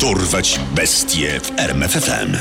Dorwać 0.00 0.60
bestie 0.74 1.40
w 1.40 1.58
RMFFM. 1.58 2.36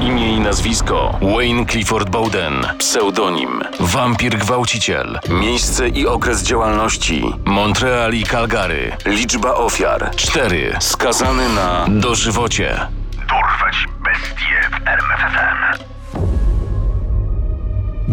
Imię 0.00 0.36
i 0.36 0.40
nazwisko. 0.40 1.18
Wayne 1.36 1.66
Clifford 1.66 2.10
Bowden, 2.10 2.66
pseudonim. 2.78 3.62
Wampir 3.80 4.38
Gwałciciel, 4.38 5.20
miejsce 5.28 5.88
i 5.88 6.06
okres 6.06 6.42
działalności. 6.42 7.22
Montreal 7.44 8.14
i 8.14 8.24
Calgary, 8.24 8.96
liczba 9.06 9.54
ofiar. 9.54 10.10
4, 10.16 10.76
skazany 10.80 11.48
na 11.48 11.86
dożywocie. 11.88 12.86
Dorwać 13.28 13.86
bestie 14.04 14.70
w 14.70 14.88
RMFFM. 14.88 15.97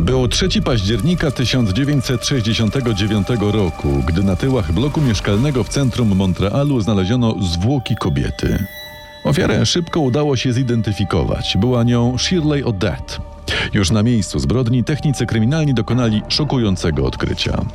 Był 0.06 0.28
3 0.28 0.62
października 0.62 1.32
1969 1.32 3.28
roku, 3.54 4.04
gdy 4.08 4.24
na 4.24 4.36
tyłach 4.36 4.72
bloku 4.72 5.02
mieszkalnego 5.02 5.64
w 5.64 5.70
centrum 5.70 6.16
Montrealu 6.16 6.82
znaleziono 6.82 7.36
zwłoki 7.42 7.96
kobiety. 7.96 8.66
Ofiarę 9.24 9.66
szybko 9.66 10.00
udało 10.00 10.36
się 10.36 10.54
zidentyfikować. 10.54 11.58
Była 11.58 11.84
nią 11.84 12.18
Shirley 12.18 12.64
Odette. 12.64 13.18
Już 13.74 13.92
na 13.92 14.04
miejscu 14.04 14.40
zbrodni 14.40 14.84
technicy 14.84 15.26
kryminalni 15.26 15.74
dokonali 15.74 16.22
szokującego 16.30 17.06
odkrycia. 17.06 17.66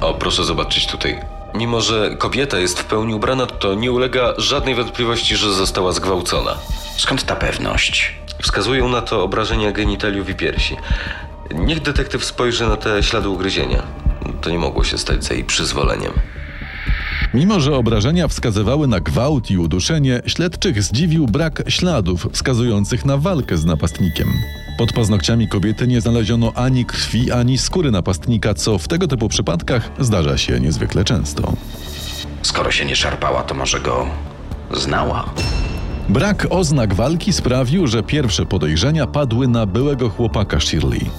O, 0.00 0.14
proszę 0.14 0.44
zobaczyć 0.44 0.86
tutaj. 0.86 1.20
Mimo, 1.54 1.80
że 1.80 2.16
kobieta 2.18 2.58
jest 2.58 2.80
w 2.80 2.84
pełni 2.84 3.14
ubrana, 3.14 3.46
to 3.46 3.74
nie 3.74 3.92
ulega 3.92 4.34
żadnej 4.38 4.74
wątpliwości, 4.74 5.36
że 5.36 5.52
została 5.52 5.92
zgwałcona. 5.92 6.54
Skąd 6.96 7.24
ta 7.24 7.36
pewność? 7.36 8.20
Wskazują 8.42 8.88
na 8.88 9.02
to 9.02 9.22
obrażenia 9.24 9.72
genitaliów 9.72 10.28
i 10.28 10.34
piersi. 10.34 10.76
Niech 11.54 11.82
detektyw 11.82 12.24
spojrzy 12.24 12.68
na 12.68 12.76
te 12.76 13.02
ślady 13.02 13.28
ugryzienia. 13.28 13.82
To 14.40 14.50
nie 14.50 14.58
mogło 14.58 14.84
się 14.84 14.98
stać 14.98 15.24
za 15.24 15.34
jej 15.34 15.44
przyzwoleniem. 15.44 16.12
Mimo, 17.34 17.60
że 17.60 17.76
obrażenia 17.76 18.28
wskazywały 18.28 18.86
na 18.86 19.00
gwałt 19.00 19.50
i 19.50 19.58
uduszenie, 19.58 20.22
śledczych 20.26 20.82
zdziwił 20.82 21.26
brak 21.26 21.62
śladów 21.68 22.28
wskazujących 22.32 23.04
na 23.04 23.16
walkę 23.16 23.56
z 23.56 23.64
napastnikiem. 23.64 24.28
Pod 24.78 24.92
paznokciami 24.92 25.48
kobiety 25.48 25.86
nie 25.86 26.00
znaleziono 26.00 26.52
ani 26.54 26.84
krwi, 26.84 27.32
ani 27.32 27.58
skóry 27.58 27.90
napastnika, 27.90 28.54
co 28.54 28.78
w 28.78 28.88
tego 28.88 29.06
typu 29.06 29.28
przypadkach 29.28 29.90
zdarza 29.98 30.38
się 30.38 30.60
niezwykle 30.60 31.04
często. 31.04 31.52
Skoro 32.42 32.70
się 32.70 32.84
nie 32.84 32.96
szarpała, 32.96 33.42
to 33.42 33.54
może 33.54 33.80
go 33.80 34.06
znała. 34.70 35.30
Brak 36.08 36.46
oznak 36.50 36.94
walki 36.94 37.32
sprawił, 37.32 37.86
że 37.86 38.02
pierwsze 38.02 38.46
podejrzenia 38.46 39.06
padły 39.06 39.48
na 39.48 39.66
byłego 39.66 40.10
chłopaka 40.10 40.60
Shirley. 40.60 41.10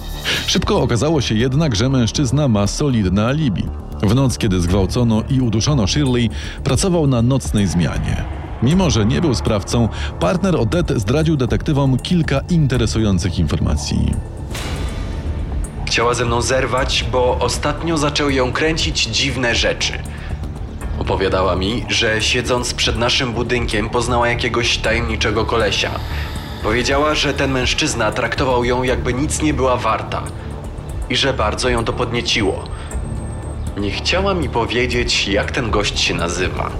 Szybko 0.46 0.82
okazało 0.82 1.20
się 1.20 1.34
jednak, 1.34 1.76
że 1.76 1.88
mężczyzna 1.88 2.48
ma 2.48 2.66
solidne 2.66 3.26
alibi. 3.26 3.64
W 4.02 4.14
noc, 4.14 4.38
kiedy 4.38 4.60
zgwałcono 4.60 5.22
i 5.30 5.40
uduszono 5.40 5.86
Shirley, 5.86 6.30
pracował 6.64 7.06
na 7.06 7.22
nocnej 7.22 7.66
zmianie. 7.66 8.24
Mimo, 8.62 8.90
że 8.90 9.06
nie 9.06 9.20
był 9.20 9.34
sprawcą, 9.34 9.88
partner 10.20 10.56
Odette 10.56 11.00
zdradził 11.00 11.36
detektywom 11.36 11.98
kilka 11.98 12.40
interesujących 12.50 13.38
informacji. 13.38 14.14
Chciała 15.86 16.14
ze 16.14 16.24
mną 16.24 16.42
zerwać, 16.42 17.04
bo 17.12 17.38
ostatnio 17.40 17.98
zaczęły 17.98 18.34
ją 18.34 18.52
kręcić 18.52 19.06
dziwne 19.06 19.54
rzeczy. 19.54 19.92
Opowiadała 20.98 21.56
mi, 21.56 21.84
że 21.88 22.22
siedząc 22.22 22.74
przed 22.74 22.98
naszym 22.98 23.32
budynkiem 23.32 23.90
poznała 23.90 24.28
jakiegoś 24.28 24.78
tajemniczego 24.78 25.44
kolesia. 25.44 25.90
Powiedziała, 26.62 27.14
że 27.14 27.34
ten 27.34 27.52
mężczyzna 27.52 28.12
traktował 28.12 28.64
ją 28.64 28.82
jakby 28.82 29.14
nic 29.14 29.42
nie 29.42 29.54
była 29.54 29.76
warta 29.76 30.22
i 31.10 31.16
że 31.16 31.32
bardzo 31.32 31.68
ją 31.68 31.84
to 31.84 31.92
podnieciło. 31.92 32.64
Nie 33.76 33.90
chciała 33.90 34.34
mi 34.34 34.48
powiedzieć, 34.48 35.28
jak 35.28 35.50
ten 35.50 35.70
gość 35.70 36.00
się 36.00 36.14
nazywa. 36.14 36.70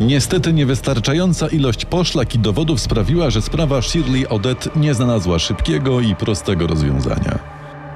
Niestety 0.00 0.52
niewystarczająca 0.52 1.48
ilość 1.48 1.84
poszlak 1.84 2.34
i 2.34 2.38
dowodów 2.38 2.80
sprawiła, 2.80 3.30
że 3.30 3.42
sprawa 3.42 3.82
Shirley 3.82 4.28
Odette 4.28 4.70
nie 4.76 4.94
znalazła 4.94 5.38
szybkiego 5.38 6.00
i 6.00 6.14
prostego 6.14 6.66
rozwiązania. 6.66 7.38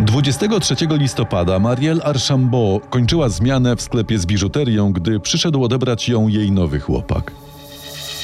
23 0.01 0.75
listopada 0.91 1.59
Marielle 1.59 2.05
Archambault 2.05 2.87
kończyła 2.91 3.29
zmianę 3.29 3.77
w 3.77 3.83
sklepie 3.83 4.19
z 4.19 4.27
biżuterią, 4.27 4.93
gdy 4.93 5.21
przyszedł 5.21 5.65
odebrać 5.65 6.09
ją 6.09 6.29
jej 6.29 6.53
nowy 6.53 6.81
chłopak. 6.81 7.33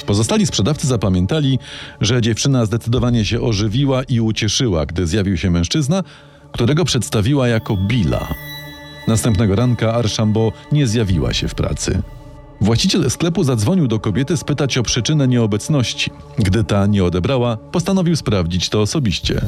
Pozostali 0.09 0.47
sprzedawcy 0.47 0.87
zapamiętali, 0.87 1.59
że 2.01 2.23
dziewczyna 2.23 2.67
zdecydowanie 2.67 3.25
się 3.25 3.41
ożywiła 3.41 4.03
i 4.03 4.21
ucieszyła, 4.21 4.87
gdy 4.87 5.07
zjawił 5.07 5.37
się 5.37 5.51
mężczyzna, 5.51 6.03
którego 6.53 6.85
przedstawiła 6.85 7.49
jako 7.49 7.77
Billa. 7.77 8.29
Następnego 9.09 9.57
ranka 9.57 9.95
Archambault 9.95 10.55
nie 10.73 10.87
zjawiła 10.87 11.33
się 11.33 11.49
w 11.49 11.55
pracy. 11.55 12.03
Właściciel 12.61 13.11
sklepu 13.11 13.45
zadzwonił 13.45 13.89
do 13.89 14.01
kobiety 14.01 14.37
spytać 14.37 14.79
o 14.79 14.83
przyczynę 14.83 15.29
nieobecności. 15.29 16.11
Gdy 16.39 16.65
ta 16.65 16.87
nie 16.87 17.05
odebrała, 17.05 17.57
postanowił 17.57 18.17
sprawdzić 18.17 18.69
to 18.69 18.81
osobiście. 18.81 19.41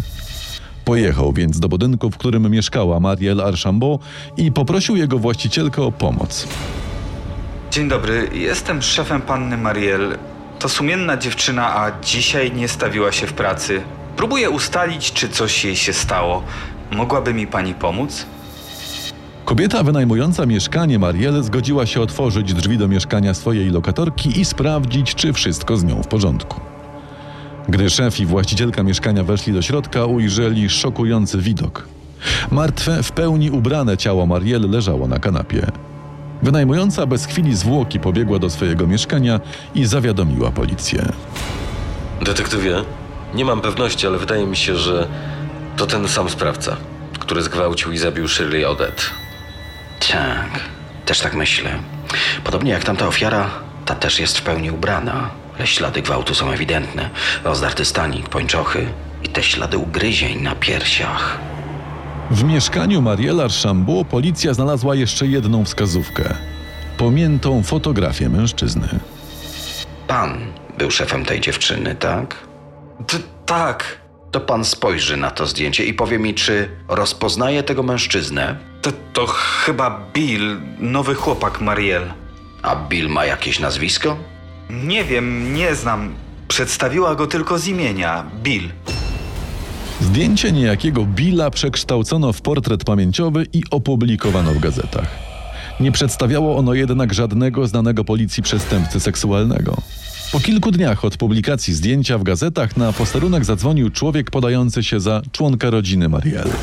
Pojechał 0.85 1.33
więc 1.33 1.61
do 1.61 1.69
budynku, 1.69 2.11
w 2.11 2.17
którym 2.17 2.51
mieszkała 2.51 3.01
Marielle 3.01 3.45
Archambault 3.45 4.03
i 4.37 4.53
poprosił 4.53 4.97
jego 4.97 5.19
właścicielkę 5.19 5.83
o 5.83 5.93
pomoc. 5.93 6.49
Dzień 7.71 7.89
dobry, 7.89 8.29
jestem 8.35 8.83
szefem 8.83 9.23
panny 9.23 9.57
Mariel. 9.57 10.19
To 10.61 10.69
sumienna 10.69 11.17
dziewczyna, 11.17 11.77
a 11.77 12.01
dzisiaj 12.01 12.53
nie 12.53 12.69
stawiła 12.69 13.13
się 13.13 13.27
w 13.27 13.33
pracy. 13.33 13.83
Próbuję 14.17 14.51
ustalić, 14.51 15.13
czy 15.13 15.29
coś 15.29 15.65
jej 15.65 15.77
się 15.77 15.93
stało. 15.93 16.43
Mogłaby 16.91 17.35
mi 17.35 17.47
pani 17.47 17.75
pomóc? 17.75 18.27
Kobieta 19.45 19.83
wynajmująca 19.83 20.47
mieszkanie 20.47 20.99
Marielle 20.99 21.43
zgodziła 21.43 21.87
się 21.87 22.01
otworzyć 22.01 22.55
drzwi 22.55 22.79
do 22.79 22.89
mieszkania 22.89 23.35
swojej 23.35 23.71
lokatorki 23.71 24.41
i 24.41 24.45
sprawdzić, 24.45 25.15
czy 25.15 25.33
wszystko 25.33 25.77
z 25.77 25.85
nią 25.85 26.03
w 26.03 26.07
porządku. 26.07 26.61
Gdy 27.69 27.91
szef 27.91 28.21
i 28.21 28.27
właścicielka 28.27 28.83
mieszkania 28.83 29.25
weszli 29.25 29.53
do 29.53 29.63
środka, 29.63 30.05
ujrzeli 30.05 30.71
szokujący 30.71 31.39
widok. 31.39 31.89
Martwe, 32.51 33.03
w 33.03 33.13
pełni 33.13 33.51
ubrane 33.51 33.97
ciało 33.97 34.27
Marielle 34.27 34.69
leżało 34.69 35.09
na 35.09 35.19
kanapie. 35.19 35.67
Wynajmująca 36.43 37.07
bez 37.07 37.27
chwili 37.27 37.57
zwłoki 37.57 38.01
pobiegła 38.01 38.39
do 38.39 38.51
swojego 38.51 38.87
mieszkania 38.87 39.41
i 39.75 39.87
zawiadomiła 39.87 40.51
policję. 40.51 41.13
Detektywie, 42.23 42.77
nie 43.35 43.45
mam 43.45 43.61
pewności, 43.61 44.07
ale 44.07 44.19
wydaje 44.19 44.47
mi 44.47 44.57
się, 44.57 44.77
że 44.77 45.09
to 45.77 45.87
ten 45.87 46.09
sam 46.09 46.31
sprawca, 46.31 46.77
który 47.19 47.43
zgwałcił 47.43 47.93
i 47.93 47.99
zabił 47.99 48.29
Shirley 48.29 48.65
Odette. 48.65 49.03
Tak, 50.13 50.61
też 51.07 51.21
tak 51.21 51.35
myślę. 51.35 51.71
Podobnie 52.45 52.73
jak 52.73 52.85
tamta 52.85 53.07
ofiara, 53.07 53.51
ta 53.87 53.95
też 53.95 54.21
jest 54.21 54.39
w 54.39 54.43
pełni 54.43 54.71
ubrana. 54.71 55.31
Ale 55.59 55.67
ślady 55.67 56.03
gwałtu 56.03 56.35
są 56.35 56.51
ewidentne. 56.51 57.11
Rozdarty 57.45 57.85
stanik, 57.85 58.29
pończochy 58.29 58.87
i 59.23 59.29
te 59.29 59.43
ślady 59.43 59.79
ugryzień 59.79 60.43
na 60.43 60.55
piersiach. 60.55 61.39
W 62.31 62.45
mieszkaniu 62.45 63.03
Mariela 63.03 63.45
Archambault 63.45 64.09
policja 64.09 64.55
znalazła 64.55 64.95
jeszcze 64.95 65.27
jedną 65.27 65.65
wskazówkę. 65.65 66.35
Pomiętą 66.99 67.63
fotografię 67.63 68.29
mężczyzny. 68.29 68.89
Pan 70.07 70.39
był 70.79 70.91
szefem 70.91 71.25
tej 71.25 71.41
dziewczyny, 71.41 71.95
tak? 71.95 72.37
T 73.07 73.19
tak, 73.47 74.01
To 74.31 74.41
pan 74.41 74.65
spojrzy 74.65 75.17
na 75.17 75.31
to 75.31 75.47
zdjęcie 75.47 75.85
i 75.85 75.95
powie 75.95 76.19
mi, 76.19 76.35
czy 76.35 76.69
rozpoznaje 76.89 77.63
tego 77.63 77.83
mężczyznę. 77.83 78.57
to, 78.83 78.91
to 79.13 79.27
chyba 79.27 80.01
Bill, 80.15 80.61
nowy 80.79 81.15
chłopak 81.15 81.61
Mariel. 81.61 82.13
A 82.63 82.77
Bill 82.77 83.09
ma 83.09 83.25
jakieś 83.25 83.61
nazwisko? 83.61 84.17
Nie 84.71 85.05
wiem, 85.05 85.55
nie 85.55 85.75
znam. 85.75 86.15
Przedstawiła 86.49 87.15
go 87.15 87.27
tylko 87.27 87.59
z 87.59 87.67
imienia 87.67 88.25
Bill. 88.43 88.69
Zdjęcie 90.01 90.53
niejakiego 90.53 91.05
Billa 91.05 91.51
przekształcono 91.51 92.33
w 92.33 92.43
portret 92.43 92.85
pamięciowy 92.85 93.47
i 93.53 93.63
opublikowano 93.71 94.53
w 94.53 94.59
gazetach. 94.59 95.09
Nie 95.81 95.93
przedstawiało 95.93 96.57
ono 96.57 96.75
jednak 96.75 97.15
żadnego 97.15 97.67
znanego 97.67 98.05
policji 98.05 98.43
przestępcy 98.43 99.01
seksualnego. 99.01 99.77
Po 100.33 100.41
kilku 100.41 100.71
dniach 100.71 101.05
od 101.05 101.17
publikacji 101.17 101.75
zdjęcia 101.75 102.19
w 102.19 102.23
gazetach 102.23 102.77
na 102.77 102.93
posterunek 102.93 103.45
zadzwonił 103.45 103.91
człowiek 103.91 104.31
podający 104.31 104.83
się 104.83 105.01
za 105.01 105.23
członka 105.33 105.71
rodziny 105.71 106.09
Marielle. 106.09 106.55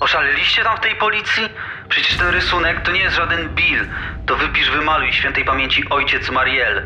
Oszaleliście 0.00 0.62
tam 0.64 0.76
w 0.76 0.80
tej 0.80 0.96
policji? 0.96 1.42
Przecież 1.88 2.16
ten 2.16 2.28
rysunek 2.28 2.80
to 2.84 2.92
nie 2.92 3.00
jest 3.00 3.16
żaden 3.16 3.48
Bill. 3.54 3.86
To 4.26 4.36
wypisz, 4.36 4.70
wymaluj 4.70 5.12
świętej 5.12 5.44
pamięci 5.44 5.88
ojciec 5.88 6.30
Mariel. 6.30 6.82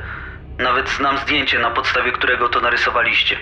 Nawet 0.58 0.91
znam 0.99 1.19
zdjęcie, 1.26 1.58
na 1.58 1.70
podstawie 1.70 2.12
którego 2.12 2.49
to 2.49 2.61
narysowaliście. 2.61 3.37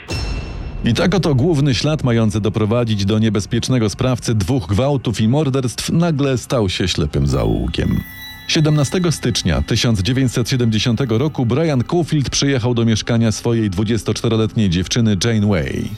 I 0.84 0.94
tak 0.94 1.14
oto 1.14 1.34
główny 1.34 1.74
ślad 1.74 2.04
mający 2.04 2.40
doprowadzić 2.40 3.04
do 3.04 3.18
niebezpiecznego 3.18 3.90
sprawcy 3.90 4.34
dwóch 4.34 4.66
gwałtów 4.66 5.20
i 5.20 5.28
morderstw 5.28 5.90
nagle 5.90 6.38
stał 6.38 6.68
się 6.68 6.88
ślepym 6.88 7.26
zaułkiem. 7.26 8.00
17 8.48 9.00
stycznia 9.10 9.62
1970 9.62 11.00
roku 11.08 11.46
Brian 11.46 11.84
Cofield 11.84 12.30
przyjechał 12.30 12.74
do 12.74 12.84
mieszkania 12.84 13.32
swojej 13.32 13.70
24-letniej 13.70 14.70
dziewczyny 14.70 15.16
Jane 15.24 15.46
Way. 15.46 15.90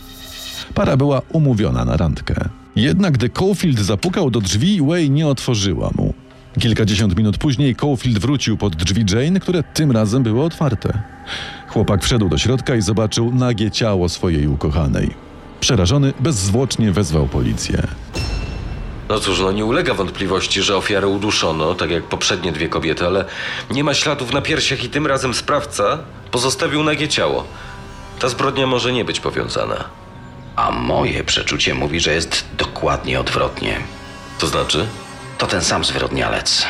Para 0.74 0.96
była 0.96 1.22
umówiona 1.32 1.84
na 1.84 1.96
randkę. 1.96 2.34
Jednak 2.76 3.12
gdy 3.12 3.28
Cofield 3.28 3.78
zapukał 3.78 4.30
do 4.30 4.40
drzwi, 4.40 4.82
Way 4.82 5.10
nie 5.10 5.28
otworzyła 5.28 5.90
mu. 5.94 6.14
Kilkadziesiąt 6.60 7.16
minut 7.16 7.38
później 7.38 7.76
Caulfield 7.76 8.18
wrócił 8.18 8.56
pod 8.56 8.76
drzwi 8.76 9.04
Jane, 9.14 9.40
które 9.40 9.62
tym 9.62 9.92
razem 9.92 10.22
były 10.22 10.44
otwarte. 10.44 11.02
Chłopak 11.68 12.04
wszedł 12.04 12.28
do 12.28 12.38
środka 12.38 12.76
i 12.76 12.82
zobaczył 12.82 13.34
nagie 13.34 13.70
ciało 13.70 14.08
swojej 14.08 14.48
ukochanej. 14.48 15.14
Przerażony 15.60 16.12
bezzwłocznie 16.20 16.92
wezwał 16.92 17.28
policję. 17.28 17.82
No 19.08 19.20
cóż, 19.20 19.40
no 19.40 19.52
nie 19.52 19.64
ulega 19.64 19.94
wątpliwości, 19.94 20.62
że 20.62 20.76
ofiarę 20.76 21.06
uduszono, 21.06 21.74
tak 21.74 21.90
jak 21.90 22.04
poprzednie 22.04 22.52
dwie 22.52 22.68
kobiety, 22.68 23.06
ale 23.06 23.24
nie 23.70 23.84
ma 23.84 23.94
śladów 23.94 24.32
na 24.32 24.42
piersiach 24.42 24.84
i 24.84 24.88
tym 24.88 25.06
razem 25.06 25.34
sprawca 25.34 25.98
pozostawił 26.30 26.82
nagie 26.82 27.08
ciało. 27.08 27.44
Ta 28.18 28.28
zbrodnia 28.28 28.66
może 28.66 28.92
nie 28.92 29.04
być 29.04 29.20
powiązana. 29.20 29.84
A 30.56 30.70
moje 30.70 31.24
przeczucie 31.24 31.74
mówi, 31.74 32.00
że 32.00 32.14
jest 32.14 32.44
dokładnie 32.58 33.20
odwrotnie. 33.20 33.80
To 34.38 34.46
znaczy? 34.46 34.86
To 35.38 35.46
ten 35.46 35.60
sam 35.60 35.84
zwyrodnialec. 35.84 36.66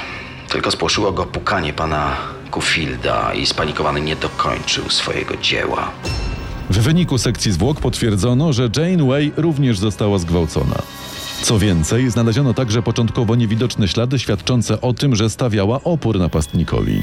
Tylko 0.48 0.70
spłoszyło 0.70 1.12
go 1.12 1.26
pukanie 1.26 1.72
pana 1.72 2.16
Kufielda 2.50 3.34
i 3.34 3.46
spanikowany 3.46 4.00
nie 4.00 4.16
dokończył 4.16 4.90
swojego 4.90 5.36
dzieła. 5.36 5.90
W 6.70 6.78
wyniku 6.78 7.18
sekcji 7.18 7.52
zwłok 7.52 7.80
potwierdzono, 7.80 8.52
że 8.52 8.70
Jane 8.76 9.06
Way 9.06 9.32
również 9.36 9.78
została 9.78 10.18
zgwałcona. 10.18 10.82
Co 11.42 11.58
więcej, 11.58 12.10
znaleziono 12.10 12.54
także 12.54 12.82
początkowo 12.82 13.34
niewidoczne 13.34 13.88
ślady 13.88 14.18
świadczące 14.18 14.80
o 14.80 14.92
tym, 14.92 15.16
że 15.16 15.30
stawiała 15.30 15.80
opór 15.84 16.18
napastnikowi. 16.18 17.02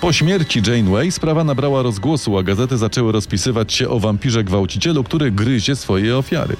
Po 0.00 0.12
śmierci 0.12 0.62
Jane 0.66 0.90
Way 0.90 1.12
sprawa 1.12 1.44
nabrała 1.44 1.82
rozgłosu, 1.82 2.38
a 2.38 2.42
gazety 2.42 2.78
zaczęły 2.78 3.12
rozpisywać 3.12 3.72
się 3.72 3.88
o 3.88 4.00
wampirze 4.00 4.44
gwałcicielu, 4.44 5.04
który 5.04 5.30
gryzie 5.30 5.76
swoje 5.76 6.18
ofiary. 6.18 6.56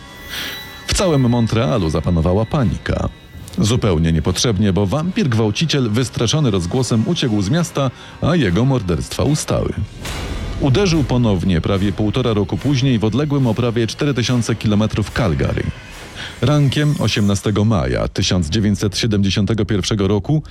W 0.86 0.94
całym 0.94 1.28
Montrealu 1.28 1.90
zapanowała 1.90 2.44
panika. 2.44 3.08
Zupełnie 3.58 4.12
niepotrzebnie, 4.12 4.72
bo 4.72 4.86
wampir 4.86 5.28
gwałciciel 5.28 5.90
wystraszony 5.90 6.50
rozgłosem 6.50 7.02
uciekł 7.06 7.42
z 7.42 7.50
miasta, 7.50 7.90
a 8.22 8.36
jego 8.36 8.64
morderstwa 8.64 9.24
ustały. 9.24 9.72
Uderzył 10.60 11.04
ponownie 11.04 11.60
prawie 11.60 11.92
półtora 11.92 12.32
roku 12.32 12.56
później 12.56 12.98
w 12.98 13.04
odległym 13.04 13.46
o 13.46 13.54
prawie 13.54 13.86
4000 13.86 14.54
km 14.54 14.82
Calgary. 15.14 15.62
Rankiem 16.42 16.94
18 16.98 17.52
maja 17.66 18.08
1971 18.08 19.98
roku 19.98 20.42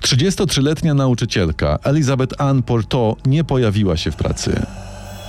33-letnia 0.00 0.94
nauczycielka 0.94 1.78
Elizabeth 1.84 2.42
Ann 2.42 2.62
Porto 2.62 3.16
nie 3.26 3.44
pojawiła 3.44 3.96
się 3.96 4.10
w 4.10 4.16
pracy. 4.16 4.66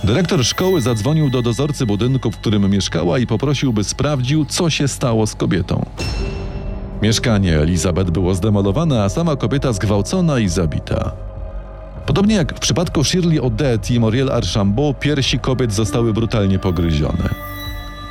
Dyrektor 0.04 0.44
szkoły 0.44 0.80
zadzwonił 0.80 1.30
do 1.30 1.42
dozorcy 1.42 1.86
budynku, 1.86 2.30
w 2.30 2.36
którym 2.36 2.70
mieszkała 2.70 3.18
i 3.18 3.26
poprosił, 3.26 3.72
by 3.72 3.84
sprawdził, 3.84 4.44
co 4.44 4.70
się 4.70 4.88
stało 4.88 5.26
z 5.26 5.34
kobietą. 5.34 5.86
Mieszkanie 7.02 7.58
Elizabeth 7.58 8.10
było 8.10 8.34
zdemolowane, 8.34 9.02
a 9.02 9.08
sama 9.08 9.36
kobieta 9.36 9.72
zgwałcona 9.72 10.38
i 10.38 10.48
zabita. 10.48 11.12
Podobnie 12.06 12.34
jak 12.34 12.56
w 12.56 12.60
przypadku 12.60 13.04
Shirley 13.04 13.40
Odette 13.40 13.94
i 13.94 14.00
Moriel 14.00 14.32
Archambault, 14.32 14.98
piersi 14.98 15.38
kobiet 15.38 15.72
zostały 15.72 16.12
brutalnie 16.12 16.58
pogryzione. 16.58 17.28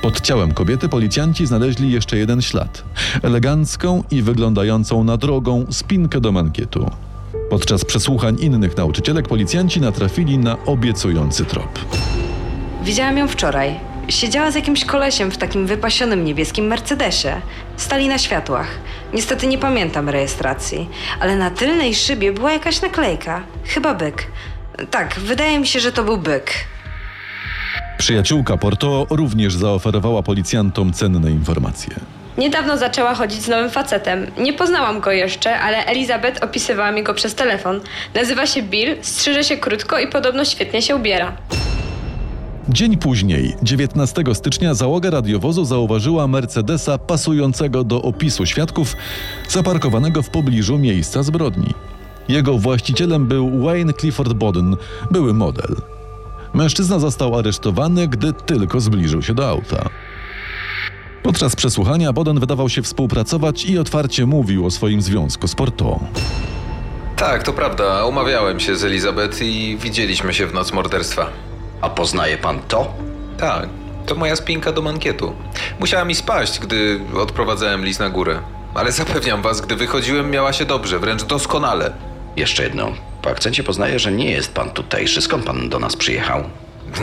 Pod 0.01 0.21
ciałem 0.21 0.51
kobiety 0.51 0.89
policjanci 0.89 1.45
znaleźli 1.45 1.91
jeszcze 1.91 2.17
jeden 2.17 2.41
ślad 2.41 2.83
elegancką 3.23 4.03
i 4.11 4.21
wyglądającą 4.21 5.03
na 5.03 5.17
drogą 5.17 5.65
spinkę 5.69 6.21
do 6.21 6.31
mankietu. 6.31 6.91
Podczas 7.49 7.85
przesłuchań 7.85 8.37
innych 8.39 8.77
nauczycielek 8.77 9.27
policjanci 9.27 9.81
natrafili 9.81 10.37
na 10.37 10.65
obiecujący 10.65 11.45
trop. 11.45 11.79
Widziałam 12.83 13.17
ją 13.17 13.27
wczoraj. 13.27 13.88
Siedziała 14.09 14.51
z 14.51 14.55
jakimś 14.55 14.85
kolesiem 14.85 15.31
w 15.31 15.37
takim 15.37 15.67
wypasionym 15.67 16.25
niebieskim 16.25 16.67
Mercedesie. 16.67 17.41
Stali 17.77 18.07
na 18.07 18.17
światłach. 18.17 18.67
Niestety 19.13 19.47
nie 19.47 19.57
pamiętam 19.57 20.09
rejestracji, 20.09 20.89
ale 21.19 21.35
na 21.35 21.51
tylnej 21.51 21.95
szybie 21.95 22.31
była 22.31 22.51
jakaś 22.51 22.81
naklejka. 22.81 23.43
Chyba 23.65 23.93
byk. 23.93 24.27
Tak, 24.91 25.19
wydaje 25.19 25.59
mi 25.59 25.67
się, 25.67 25.79
że 25.79 25.91
to 25.91 26.03
był 26.03 26.17
byk. 26.17 26.53
Przyjaciółka 27.97 28.57
Porto 28.57 29.07
również 29.09 29.53
zaoferowała 29.53 30.23
policjantom 30.23 30.93
cenne 30.93 31.31
informacje. 31.31 31.95
Niedawno 32.37 32.77
zaczęła 32.77 33.15
chodzić 33.15 33.41
z 33.41 33.47
nowym 33.47 33.69
facetem. 33.69 34.31
Nie 34.37 34.53
poznałam 34.53 34.99
go 34.99 35.11
jeszcze, 35.11 35.59
ale 35.59 35.85
Elizabeth 35.85 36.43
opisywała 36.43 36.91
mi 36.91 37.03
go 37.03 37.13
przez 37.13 37.35
telefon. 37.35 37.81
Nazywa 38.13 38.45
się 38.45 38.61
Bill, 38.61 38.97
strzyże 39.01 39.43
się 39.43 39.57
krótko 39.57 39.99
i 39.99 40.07
podobno 40.07 40.45
świetnie 40.45 40.81
się 40.81 40.95
ubiera. 40.95 41.33
Dzień 42.69 42.97
później, 42.97 43.55
19 43.63 44.23
stycznia, 44.33 44.73
załoga 44.73 45.09
radiowozu 45.09 45.65
zauważyła 45.65 46.27
Mercedesa 46.27 46.97
pasującego 46.97 47.83
do 47.83 48.01
opisu 48.01 48.45
świadków, 48.45 48.95
zaparkowanego 49.49 50.21
w 50.21 50.29
pobliżu 50.29 50.77
miejsca 50.77 51.23
zbrodni. 51.23 51.73
Jego 52.27 52.57
właścicielem 52.57 53.27
był 53.27 53.63
Wayne 53.63 53.93
Clifford 53.93 54.33
Boden, 54.33 54.75
były 55.11 55.33
model. 55.33 55.75
Mężczyzna 56.53 56.99
został 56.99 57.37
aresztowany, 57.37 58.07
gdy 58.07 58.33
tylko 58.33 58.79
zbliżył 58.79 59.21
się 59.21 59.33
do 59.33 59.49
auta. 59.49 59.89
Podczas 61.23 61.55
przesłuchania 61.55 62.13
Boden 62.13 62.39
wydawał 62.39 62.69
się 62.69 62.81
współpracować 62.81 63.65
i 63.65 63.77
otwarcie 63.77 64.25
mówił 64.25 64.65
o 64.65 64.71
swoim 64.71 65.01
związku 65.01 65.47
z 65.47 65.55
Porto. 65.55 65.99
Tak, 67.15 67.43
to 67.43 67.53
prawda. 67.53 68.05
Umawiałem 68.05 68.59
się 68.59 68.75
z 68.75 68.83
Elizabeth 68.83 69.41
i 69.41 69.77
widzieliśmy 69.81 70.33
się 70.33 70.47
w 70.47 70.53
noc 70.53 70.73
morderstwa. 70.73 71.49
A 71.81 71.89
poznaje 71.89 72.37
pan 72.37 72.59
to? 72.67 72.93
Tak, 73.37 73.69
to 74.05 74.15
moja 74.15 74.35
spinka 74.35 74.71
do 74.71 74.81
mankietu. 74.81 75.35
Musiała 75.79 76.05
mi 76.05 76.15
spaść, 76.15 76.59
gdy 76.59 76.99
odprowadzałem 77.17 77.85
lis 77.85 77.99
na 77.99 78.09
górę. 78.09 78.39
Ale 78.75 78.91
zapewniam 78.91 79.41
was, 79.41 79.61
gdy 79.61 79.75
wychodziłem, 79.75 80.31
miała 80.31 80.53
się 80.53 80.65
dobrze, 80.65 80.99
wręcz 80.99 81.23
doskonale. 81.23 81.91
Jeszcze 82.35 82.63
jedno. 82.63 82.91
Po 83.21 83.29
akcencie 83.29 83.63
poznaję, 83.63 83.99
że 83.99 84.11
nie 84.11 84.31
jest 84.31 84.53
pan 84.53 84.69
tutejszy. 84.71 85.21
Skąd 85.21 85.45
pan 85.45 85.69
do 85.69 85.79
nas 85.79 85.95
przyjechał? 85.95 86.43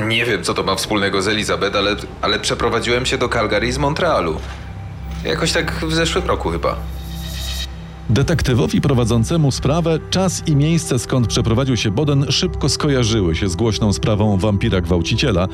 Nie 0.06 0.24
wiem, 0.24 0.44
co 0.44 0.54
to 0.54 0.62
ma 0.62 0.74
wspólnego 0.74 1.22
z 1.22 1.28
Elizabeth, 1.28 1.76
ale, 1.76 1.96
ale 2.22 2.38
przeprowadziłem 2.38 3.06
się 3.06 3.18
do 3.18 3.28
Calgary 3.28 3.72
z 3.72 3.78
Montrealu. 3.78 4.40
Jakoś 5.24 5.52
tak 5.52 5.72
w 5.72 5.92
zeszłym 5.94 6.26
roku 6.26 6.50
chyba. 6.50 6.76
Detektywowi 8.10 8.80
prowadzącemu 8.80 9.50
sprawę 9.50 9.98
czas 10.10 10.42
i 10.48 10.56
miejsce, 10.56 10.98
skąd 10.98 11.26
przeprowadził 11.26 11.76
się 11.76 11.90
Boden, 11.90 12.26
szybko 12.30 12.68
skojarzyły 12.68 13.36
się 13.36 13.48
z 13.48 13.56
głośną 13.56 13.92
sprawą 13.92 14.36
wampira 14.36 14.80
gwałciciela. 14.80 15.48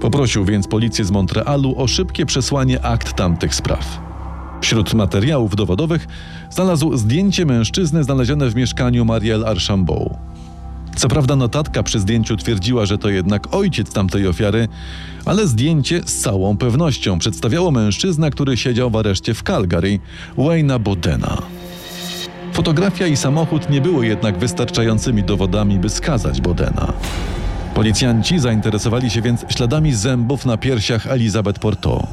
Poprosił 0.00 0.44
więc 0.44 0.68
policję 0.68 1.04
z 1.04 1.10
Montrealu 1.10 1.74
o 1.76 1.86
szybkie 1.86 2.26
przesłanie 2.26 2.84
akt 2.84 3.16
tamtych 3.16 3.54
spraw. 3.54 4.00
Wśród 4.60 4.94
materiałów 4.94 5.56
dowodowych 5.56 6.06
znalazł 6.50 6.96
zdjęcie 6.96 7.46
mężczyzny 7.46 8.04
znalezione 8.04 8.50
w 8.50 8.56
mieszkaniu 8.56 9.04
Marielle 9.04 9.46
Archambault. 9.46 10.12
Co 10.96 11.08
prawda 11.08 11.36
notatka 11.36 11.82
przy 11.82 12.00
zdjęciu 12.00 12.36
twierdziła, 12.36 12.86
że 12.86 12.98
to 12.98 13.08
jednak 13.08 13.54
ojciec 13.54 13.92
tamtej 13.92 14.26
ofiary, 14.26 14.68
ale 15.24 15.46
zdjęcie 15.46 16.00
z 16.04 16.16
całą 16.16 16.56
pewnością 16.56 17.18
przedstawiało 17.18 17.70
mężczyznę, 17.70 18.30
który 18.30 18.56
siedział 18.56 18.90
w 18.90 18.96
areszcie 18.96 19.34
w 19.34 19.42
Calgary, 19.42 19.98
Wayna 20.38 20.78
Bodena. 20.78 21.61
Fotografia 22.52 23.06
i 23.06 23.16
samochód 23.16 23.70
nie 23.70 23.80
były 23.80 24.06
jednak 24.06 24.38
wystarczającymi 24.38 25.22
dowodami, 25.22 25.78
by 25.78 25.88
skazać 25.88 26.40
Bodena. 26.40 26.92
Policjanci 27.74 28.38
zainteresowali 28.38 29.10
się 29.10 29.22
więc 29.22 29.44
śladami 29.48 29.92
zębów 29.94 30.46
na 30.46 30.56
piersiach 30.56 31.06
Elizabeth 31.06 31.60
Porto. 31.60 32.06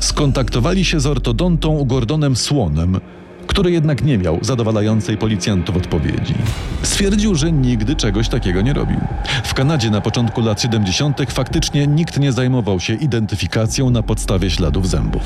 Skontaktowali 0.00 0.84
się 0.84 1.00
z 1.00 1.06
ortodontą 1.06 1.84
Gordonem 1.84 2.36
Słonem, 2.36 3.00
który 3.46 3.70
jednak 3.70 4.04
nie 4.04 4.18
miał 4.18 4.38
zadowalającej 4.42 5.16
policjantów 5.18 5.76
odpowiedzi. 5.76 6.34
Stwierdził, 6.82 7.34
że 7.34 7.52
nigdy 7.52 7.96
czegoś 7.96 8.28
takiego 8.28 8.60
nie 8.60 8.72
robił. 8.72 9.00
W 9.44 9.54
Kanadzie 9.54 9.90
na 9.90 10.00
początku 10.00 10.40
lat 10.40 10.62
70. 10.62 11.32
faktycznie 11.32 11.86
nikt 11.86 12.20
nie 12.20 12.32
zajmował 12.32 12.80
się 12.80 12.94
identyfikacją 12.94 13.90
na 13.90 14.02
podstawie 14.02 14.50
śladów 14.50 14.88
zębów. 14.88 15.22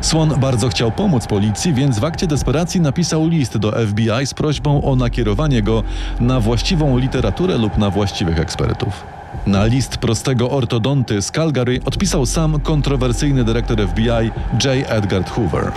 Słon 0.00 0.40
bardzo 0.40 0.68
chciał 0.68 0.92
pomóc 0.92 1.26
policji, 1.26 1.74
więc 1.74 1.98
w 1.98 2.04
akcie 2.04 2.26
desperacji 2.26 2.80
napisał 2.80 3.28
list 3.28 3.58
do 3.58 3.72
FBI 3.86 4.26
z 4.26 4.34
prośbą 4.34 4.82
o 4.82 4.96
nakierowanie 4.96 5.62
go 5.62 5.82
na 6.20 6.40
właściwą 6.40 6.98
literaturę 6.98 7.58
lub 7.58 7.78
na 7.78 7.90
właściwych 7.90 8.38
ekspertów. 8.38 9.06
Na 9.46 9.64
list 9.64 9.96
prostego 9.96 10.50
ortodonty 10.50 11.22
z 11.22 11.30
Calgary 11.30 11.80
odpisał 11.84 12.26
sam 12.26 12.60
kontrowersyjny 12.60 13.44
dyrektor 13.44 13.88
FBI 13.88 14.30
J. 14.64 14.90
Edgar 14.90 15.24
Hoover. 15.24 15.72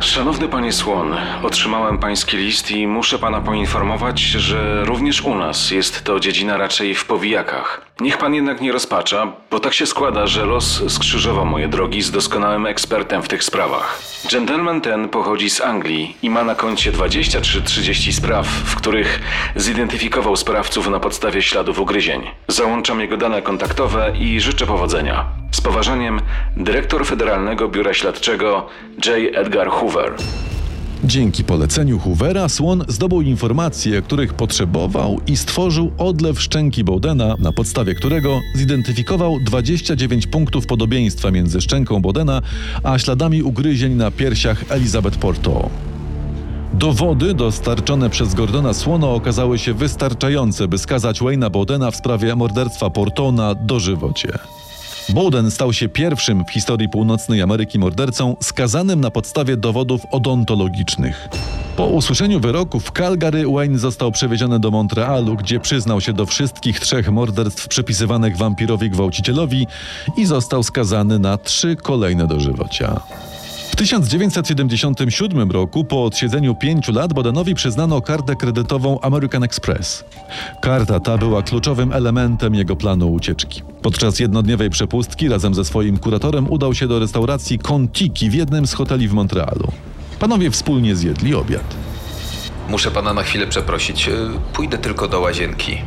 Szanowny 0.00 0.48
panie 0.48 0.72
Słon, 0.72 1.14
otrzymałem 1.42 1.98
pański 1.98 2.36
list 2.36 2.70
i 2.70 2.86
muszę 2.86 3.18
pana 3.18 3.40
poinformować, 3.40 4.20
że 4.20 4.84
również 4.84 5.24
u 5.24 5.34
nas 5.34 5.70
jest 5.70 6.04
to 6.04 6.20
dziedzina 6.20 6.56
raczej 6.56 6.94
w 6.94 7.06
powijakach. 7.06 7.80
Niech 8.00 8.18
pan 8.18 8.34
jednak 8.34 8.60
nie 8.60 8.72
rozpacza, 8.72 9.32
bo 9.50 9.60
tak 9.60 9.74
się 9.74 9.86
składa, 9.86 10.26
że 10.26 10.44
los 10.44 10.92
skrzyżował 10.92 11.46
moje 11.46 11.68
drogi 11.68 12.02
z 12.02 12.10
doskonałym 12.10 12.66
ekspertem 12.66 13.22
w 13.22 13.28
tych 13.28 13.44
sprawach. 13.44 14.02
Gentleman 14.32 14.80
ten 14.80 15.08
pochodzi 15.08 15.50
z 15.50 15.60
Anglii 15.60 16.16
i 16.22 16.30
ma 16.30 16.44
na 16.44 16.54
koncie 16.54 16.92
20 16.92 17.40
czy 17.40 17.62
30 17.62 18.12
spraw, 18.12 18.46
w 18.46 18.76
których 18.76 19.20
zidentyfikował 19.56 20.36
sprawców 20.36 20.88
na 20.88 21.00
podstawie 21.00 21.42
śladów 21.42 21.78
ugryzień. 21.78 22.22
Załączam 22.48 23.00
jego 23.00 23.16
dane 23.16 23.42
kontaktowe 23.42 24.12
i 24.20 24.40
życzę 24.40 24.66
powodzenia. 24.66 25.24
Z 25.50 25.60
poważaniem, 25.60 26.20
dyrektor 26.56 27.06
Federalnego 27.06 27.68
Biura 27.68 27.94
Śledczego 27.94 28.66
J. 29.06 29.36
Edgar 29.36 29.68
Hoover. 29.70 30.14
Dzięki 31.06 31.44
poleceniu 31.44 31.98
Hoovera 31.98 32.48
Słon 32.48 32.84
zdobył 32.88 33.22
informacje, 33.22 34.02
których 34.02 34.34
potrzebował 34.34 35.20
i 35.26 35.36
stworzył 35.36 35.92
odlew 35.98 36.42
szczęki 36.42 36.84
Bowdena, 36.84 37.34
na 37.38 37.52
podstawie 37.52 37.94
którego 37.94 38.40
zidentyfikował 38.54 39.40
29 39.40 40.26
punktów 40.26 40.66
podobieństwa 40.66 41.30
między 41.30 41.60
szczęką 41.60 42.00
Bowdena 42.00 42.42
a 42.82 42.98
śladami 42.98 43.42
ugryzień 43.42 43.94
na 43.94 44.10
piersiach 44.10 44.64
Elizabeth 44.68 45.18
Porto. 45.18 45.70
Dowody 46.72 47.34
dostarczone 47.34 48.10
przez 48.10 48.34
Gordona 48.34 48.74
Słono 48.74 49.14
okazały 49.14 49.58
się 49.58 49.74
wystarczające, 49.74 50.68
by 50.68 50.78
skazać 50.78 51.20
Wayne'a 51.20 51.50
Bowdena 51.50 51.90
w 51.90 51.96
sprawie 51.96 52.36
morderstwa 52.36 52.90
Porto 52.90 53.32
na 53.32 53.54
dożywocie. 53.54 54.28
Bowden 55.08 55.50
stał 55.50 55.72
się 55.72 55.88
pierwszym 55.88 56.44
w 56.44 56.50
historii 56.50 56.88
północnej 56.88 57.42
Ameryki 57.42 57.78
mordercą 57.78 58.36
skazanym 58.40 59.00
na 59.00 59.10
podstawie 59.10 59.56
dowodów 59.56 60.00
odontologicznych. 60.10 61.28
Po 61.76 61.86
usłyszeniu 61.86 62.40
wyroku 62.40 62.80
w 62.80 62.92
Calgary 62.92 63.44
Wayne 63.46 63.78
został 63.78 64.12
przewieziony 64.12 64.60
do 64.60 64.70
Montrealu, 64.70 65.36
gdzie 65.36 65.60
przyznał 65.60 66.00
się 66.00 66.12
do 66.12 66.26
wszystkich 66.26 66.80
trzech 66.80 67.10
morderstw 67.12 67.68
przypisywanych 67.68 68.36
wampirowi 68.36 68.90
gwałcicielowi 68.90 69.66
i 70.16 70.26
został 70.26 70.62
skazany 70.62 71.18
na 71.18 71.38
trzy 71.38 71.76
kolejne 71.76 72.26
dożywocia. 72.26 73.00
W 73.74 73.76
1977 73.76 75.50
roku, 75.50 75.84
po 75.84 76.04
odsiedzeniu 76.04 76.54
pięciu 76.54 76.92
lat, 76.92 77.12
Bodenowi 77.12 77.54
przyznano 77.54 78.00
kartę 78.00 78.36
kredytową 78.36 79.00
American 79.00 79.42
Express. 79.42 80.04
Karta 80.62 81.00
ta 81.00 81.18
była 81.18 81.42
kluczowym 81.42 81.92
elementem 81.92 82.54
jego 82.54 82.76
planu 82.76 83.12
ucieczki. 83.12 83.62
Podczas 83.82 84.20
jednodniowej 84.20 84.70
przepustki 84.70 85.28
razem 85.28 85.54
ze 85.54 85.64
swoim 85.64 85.98
kuratorem 85.98 86.50
udał 86.50 86.74
się 86.74 86.88
do 86.88 86.98
restauracji 86.98 87.58
Contiki 87.58 88.30
w 88.30 88.34
jednym 88.34 88.66
z 88.66 88.72
hoteli 88.74 89.08
w 89.08 89.12
Montrealu. 89.12 89.72
Panowie 90.20 90.50
wspólnie 90.50 90.96
zjedli 90.96 91.34
obiad. 91.34 91.74
Muszę 92.68 92.90
pana 92.90 93.12
na 93.14 93.22
chwilę 93.22 93.46
przeprosić. 93.46 94.08
e, 94.08 94.12
Pójdę 94.52 94.78
tylko 94.78 95.08
do 95.08 95.20
łazienki. 95.20 95.78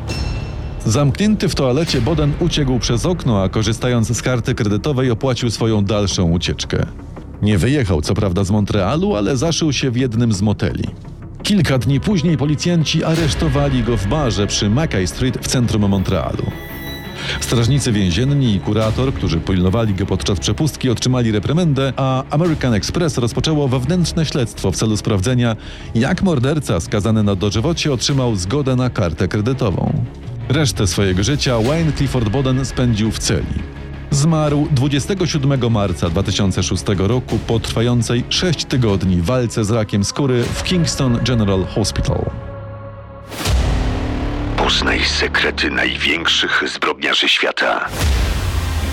Zamknięty 0.85 1.49
w 1.49 1.55
toalecie, 1.55 2.01
Boden 2.01 2.33
uciekł 2.39 2.79
przez 2.79 3.05
okno, 3.05 3.43
a 3.43 3.49
korzystając 3.49 4.07
z 4.17 4.21
karty 4.21 4.55
kredytowej 4.55 5.11
opłacił 5.11 5.51
swoją 5.51 5.85
dalszą 5.85 6.23
ucieczkę. 6.31 6.85
Nie 7.41 7.57
wyjechał 7.57 8.01
co 8.01 8.13
prawda 8.13 8.43
z 8.43 8.51
Montrealu, 8.51 9.15
ale 9.15 9.37
zaszył 9.37 9.73
się 9.73 9.91
w 9.91 9.97
jednym 9.97 10.33
z 10.33 10.41
moteli. 10.41 10.83
Kilka 11.43 11.77
dni 11.77 11.99
później 11.99 12.37
policjanci 12.37 13.03
aresztowali 13.03 13.83
go 13.83 13.97
w 13.97 14.07
barze 14.07 14.47
przy 14.47 14.69
Mackay 14.69 15.07
Street 15.07 15.37
w 15.41 15.47
centrum 15.47 15.89
Montrealu. 15.89 16.43
Strażnicy 17.39 17.91
więzienni 17.91 18.55
i 18.55 18.59
kurator, 18.59 19.13
którzy 19.13 19.39
pilnowali 19.39 19.93
go 19.93 20.05
podczas 20.05 20.39
przepustki, 20.39 20.89
otrzymali 20.89 21.31
reprymendę, 21.31 21.93
a 21.95 22.23
American 22.29 22.73
Express 22.73 23.17
rozpoczęło 23.17 23.67
wewnętrzne 23.67 24.25
śledztwo 24.25 24.71
w 24.71 24.75
celu 24.75 24.97
sprawdzenia, 24.97 25.55
jak 25.95 26.23
morderca 26.23 26.79
skazany 26.79 27.23
na 27.23 27.35
dożywocie 27.35 27.93
otrzymał 27.93 28.35
zgodę 28.35 28.75
na 28.75 28.89
kartę 28.89 29.27
kredytową. 29.27 29.93
Resztę 30.49 30.87
swojego 30.87 31.23
życia 31.23 31.59
Wayne 31.59 31.93
Clifford 31.93 32.29
Boden 32.29 32.65
spędził 32.65 33.11
w 33.11 33.19
celi. 33.19 33.59
Zmarł 34.11 34.67
27 34.71 35.71
marca 35.71 36.09
2006 36.09 36.83
roku 36.97 37.39
po 37.47 37.59
trwającej 37.59 38.23
6 38.29 38.65
tygodni 38.65 39.21
walce 39.21 39.65
z 39.65 39.71
rakiem 39.71 40.03
skóry 40.03 40.43
w 40.43 40.63
Kingston 40.63 41.19
General 41.23 41.65
Hospital. 41.65 42.25
Poznaj 44.57 45.05
sekrety 45.05 45.71
największych 45.71 46.63
zbrodniarzy 46.67 47.29
świata. 47.29 47.85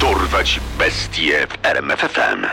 Dorwać 0.01 0.61
bestie 0.79 1.47
w 1.47 1.67
RMFFM. 1.67 2.47